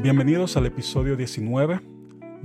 [0.00, 1.80] Bienvenidos al episodio 19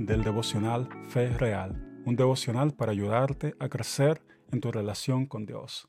[0.00, 5.88] del devocional Fe Real, un devocional para ayudarte a crecer en tu relación con Dios.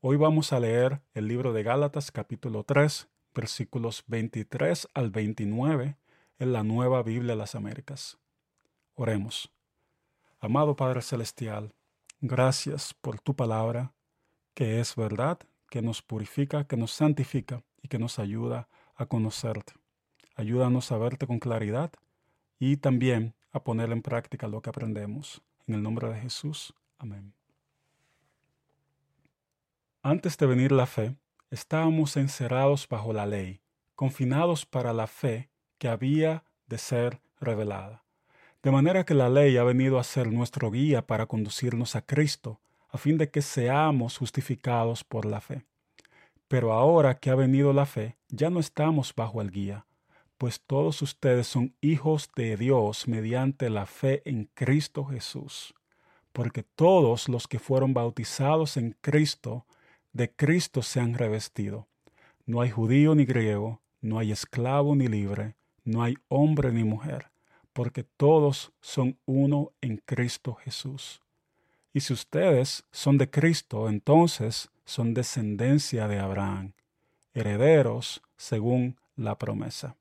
[0.00, 5.96] Hoy vamos a leer el libro de Gálatas capítulo 3, versículos 23 al 29
[6.38, 8.16] en la nueva Biblia de las Américas.
[8.94, 9.52] Oremos.
[10.38, 11.74] Amado Padre Celestial,
[12.20, 13.94] gracias por tu palabra,
[14.54, 15.40] que es verdad,
[15.70, 19.79] que nos purifica, que nos santifica y que nos ayuda a conocerte.
[20.40, 21.92] Ayúdanos a verte con claridad
[22.58, 25.42] y también a poner en práctica lo que aprendemos.
[25.66, 26.72] En el nombre de Jesús.
[26.98, 27.34] Amén.
[30.02, 31.14] Antes de venir la fe,
[31.50, 33.60] estábamos encerrados bajo la ley,
[33.94, 38.02] confinados para la fe que había de ser revelada.
[38.62, 42.60] De manera que la ley ha venido a ser nuestro guía para conducirnos a Cristo,
[42.88, 45.66] a fin de que seamos justificados por la fe.
[46.48, 49.84] Pero ahora que ha venido la fe, ya no estamos bajo el guía,
[50.40, 55.74] pues todos ustedes son hijos de Dios mediante la fe en Cristo Jesús.
[56.32, 59.66] Porque todos los que fueron bautizados en Cristo,
[60.14, 61.88] de Cristo se han revestido.
[62.46, 67.30] No hay judío ni griego, no hay esclavo ni libre, no hay hombre ni mujer,
[67.74, 71.20] porque todos son uno en Cristo Jesús.
[71.92, 76.72] Y si ustedes son de Cristo, entonces son descendencia de Abraham,
[77.34, 79.99] herederos según la promesa.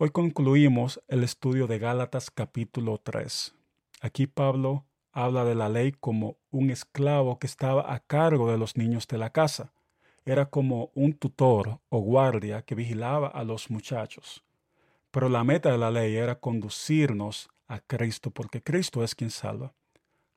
[0.00, 3.52] Hoy concluimos el estudio de Gálatas capítulo 3.
[4.00, 8.76] Aquí Pablo habla de la ley como un esclavo que estaba a cargo de los
[8.76, 9.72] niños de la casa.
[10.24, 14.44] Era como un tutor o guardia que vigilaba a los muchachos.
[15.10, 19.74] Pero la meta de la ley era conducirnos a Cristo, porque Cristo es quien salva.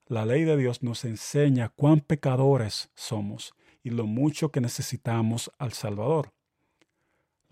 [0.08, 5.74] La ley de Dios nos enseña cuán pecadores somos y lo mucho que necesitamos al
[5.74, 6.34] Salvador.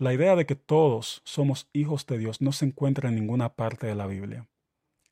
[0.00, 3.86] La idea de que todos somos hijos de Dios no se encuentra en ninguna parte
[3.86, 4.48] de la Biblia.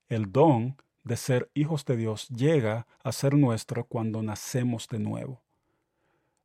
[0.09, 5.43] El don de ser hijos de Dios llega a ser nuestro cuando nacemos de nuevo.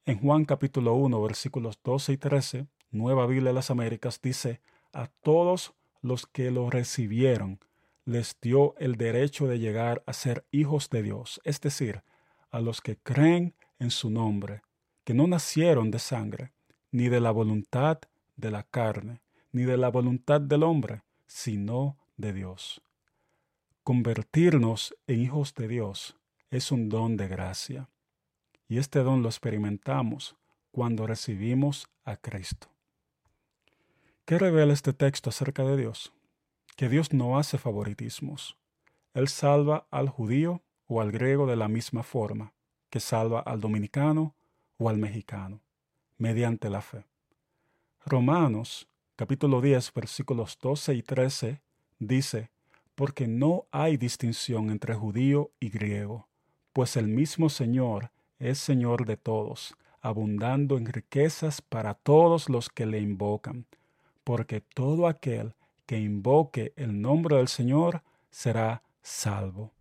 [0.05, 4.59] En Juan capítulo 1 versículos 12 y 13, Nueva Biblia de las Américas dice,
[4.91, 7.61] a todos los que lo recibieron
[8.03, 12.03] les dio el derecho de llegar a ser hijos de Dios, es decir,
[12.51, 14.63] a los que creen en su nombre,
[15.05, 16.51] que no nacieron de sangre,
[16.91, 17.99] ni de la voluntad
[18.35, 19.21] de la carne,
[19.51, 22.81] ni de la voluntad del hombre, sino de Dios.
[23.83, 26.17] Convertirnos en hijos de Dios
[26.49, 27.89] es un don de gracia,
[28.67, 30.35] y este don lo experimentamos
[30.71, 32.67] cuando recibimos a Cristo.
[34.25, 36.13] ¿Qué revela este texto acerca de Dios?
[36.75, 38.57] Que Dios no hace favoritismos.
[39.13, 42.53] Él salva al judío o al griego de la misma forma
[42.89, 44.35] que salva al dominicano
[44.77, 45.61] o al mexicano,
[46.17, 47.05] mediante la fe.
[48.05, 51.61] Romanos capítulo 10 versículos 12 y 13
[51.99, 52.51] dice,
[52.95, 56.27] porque no hay distinción entre judío y griego,
[56.73, 62.85] pues el mismo Señor es Señor de todos, abundando en riquezas para todos los que
[62.85, 63.67] le invocan,
[64.25, 69.71] porque todo aquel que invoque el nombre del Señor será salvo.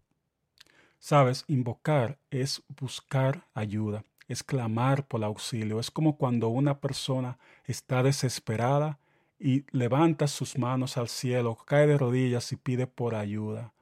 [1.01, 5.79] Sabes, invocar es buscar ayuda, es clamar por auxilio.
[5.79, 8.99] Es como cuando una persona está desesperada
[9.39, 13.73] y levanta sus manos al cielo, cae de rodillas y pide por ayuda.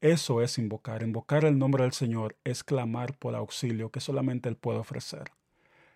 [0.00, 1.02] Eso es invocar.
[1.02, 5.30] Invocar el nombre del Señor es clamar por auxilio que solamente Él puede ofrecer.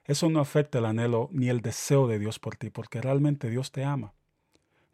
[0.05, 3.73] Eso no afecta el anhelo ni el deseo de Dios por ti, porque realmente Dios
[3.73, 4.13] te ama.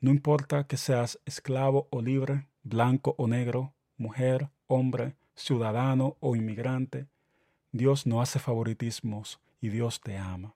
[0.01, 7.07] No importa que seas esclavo o libre, blanco o negro, mujer, hombre, ciudadano o inmigrante,
[7.75, 10.55] Dios no hace favoritismos y Dios te ama.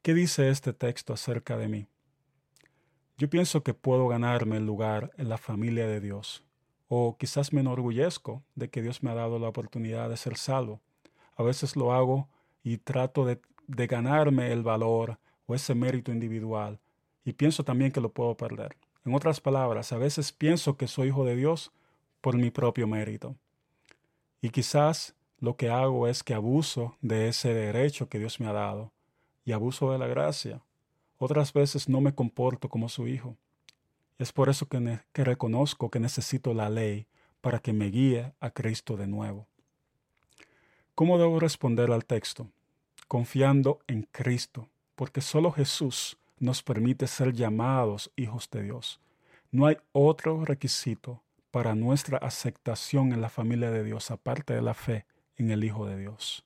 [0.00, 1.86] ¿Qué dice este texto acerca de mí?
[3.18, 6.42] Yo pienso que puedo ganarme el lugar en la familia de Dios,
[6.88, 10.80] o quizás me enorgullezco de que Dios me ha dado la oportunidad de ser salvo.
[11.36, 12.30] A veces lo hago
[12.62, 16.80] y trato de, de ganarme el valor o ese mérito individual,
[17.26, 18.74] y pienso también que lo puedo perder.
[19.04, 21.72] En otras palabras, a veces pienso que soy hijo de Dios
[22.22, 23.36] por mi propio mérito.
[24.40, 28.52] Y quizás lo que hago es que abuso de ese derecho que Dios me ha
[28.52, 28.92] dado
[29.44, 30.62] y abuso de la gracia.
[31.18, 33.36] Otras veces no me comporto como su hijo.
[34.18, 37.06] Es por eso que, reconozco que necesito la ley
[37.40, 39.46] para que me guíe a Cristo de nuevo.
[40.94, 42.48] ¿Cómo debo responder al texto?
[43.08, 49.00] Confiando en Cristo, porque solo Jesús nos permite ser llamados hijos de Dios.
[49.50, 54.74] No hay otro requisito para nuestra aceptación en la familia de Dios aparte de la
[54.74, 56.44] fe en el Hijo de Dios.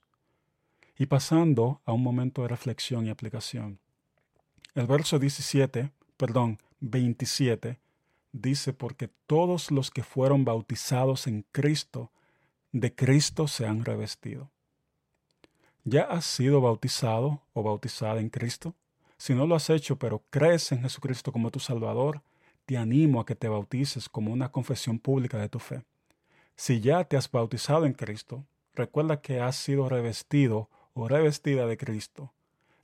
[0.96, 3.78] Y pasando a un momento de reflexión y aplicación.
[4.74, 7.78] El verso 17, perdón, 27,
[8.32, 12.10] dice, porque todos los que fueron bautizados en Cristo,
[12.72, 14.50] de Cristo se han revestido.
[15.84, 18.74] ¿Ya has sido bautizado o bautizada en Cristo?
[19.16, 22.22] Si no lo has hecho, pero crees en Jesucristo como tu Salvador,
[22.66, 25.82] te animo a que te bautices como una confesión pública de tu fe.
[26.54, 28.44] Si ya te has bautizado en Cristo,
[28.78, 32.32] recuerda que has sido revestido o revestida de Cristo.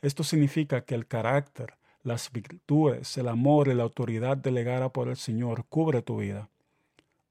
[0.02, 5.16] Esto significa que el carácter, las virtudes, el amor y la autoridad delegada por el
[5.16, 6.50] Señor cubre tu vida.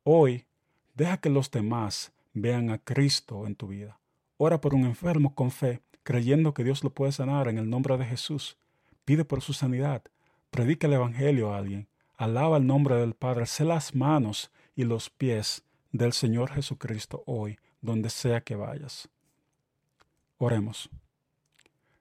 [0.04, 0.45] Hoy,
[0.95, 4.00] deja que los demás vean a Cristo en tu vida.
[4.38, 7.98] Ora por un enfermo con fe, creyendo que Dios lo puede sanar en el nombre
[7.98, 8.57] de Jesús.
[9.06, 10.01] Pide por su sanidad.
[10.50, 11.88] Predica el Evangelio a alguien.
[12.18, 13.45] Alaba el nombre del Padre.
[13.45, 19.07] Sé las manos y los pies del Señor Jesucristo hoy, donde sea que vayas.
[20.39, 20.89] Oremos.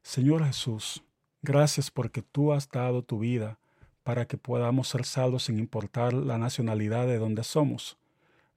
[0.02, 1.05] Señor Jesús,
[1.44, 3.58] Gracias porque tú has dado tu vida
[4.05, 7.99] para que podamos ser salvos sin importar la nacionalidad de donde somos.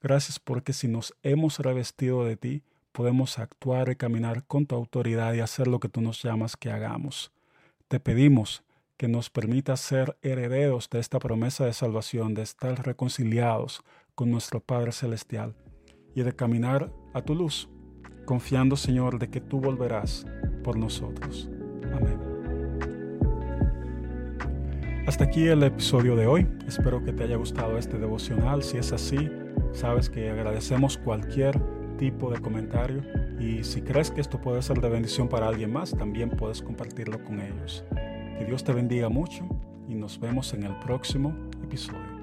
[0.03, 2.61] Gracias porque si nos hemos revestido de ti,
[2.91, 6.69] podemos actuar y caminar con tu autoridad y hacer lo que tú nos llamas que
[6.69, 7.31] hagamos.
[7.87, 8.63] Te pedimos
[8.97, 13.81] que nos permitas ser herederos de esta promesa de salvación, de estar reconciliados
[14.13, 15.55] con nuestro Padre Celestial
[16.15, 17.69] y de caminar a tu luz,
[18.25, 20.25] confiando, Señor, de que tú volverás
[20.63, 21.49] por nosotros.
[21.93, 22.17] Amén.
[25.05, 26.47] Hasta aquí el episodio de hoy.
[26.67, 28.63] Espero que te haya gustado este devocional.
[28.63, 29.29] Si es así,
[29.71, 31.59] sabes que agradecemos cualquier
[31.97, 33.03] tipo de comentario
[33.39, 37.23] y si crees que esto puede ser de bendición para alguien más, también puedes compartirlo
[37.23, 37.83] con ellos.
[37.91, 39.47] Que Dios te bendiga mucho
[39.87, 42.14] y nos vemos en el próximo episodio.